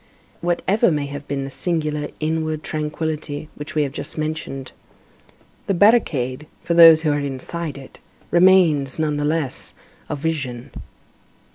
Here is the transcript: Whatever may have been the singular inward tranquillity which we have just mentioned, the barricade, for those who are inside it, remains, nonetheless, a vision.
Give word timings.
Whatever 0.39 0.89
may 0.91 1.05
have 1.05 1.27
been 1.27 1.43
the 1.43 1.51
singular 1.51 2.07
inward 2.19 2.63
tranquillity 2.63 3.49
which 3.53 3.75
we 3.75 3.83
have 3.83 3.91
just 3.91 4.17
mentioned, 4.17 4.71
the 5.67 5.75
barricade, 5.75 6.47
for 6.63 6.73
those 6.73 7.03
who 7.03 7.11
are 7.11 7.19
inside 7.19 7.77
it, 7.77 7.99
remains, 8.31 8.97
nonetheless, 8.97 9.75
a 10.09 10.15
vision. 10.15 10.71